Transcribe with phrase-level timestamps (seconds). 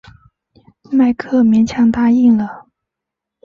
[0.91, 2.65] 迈克勉强答应了。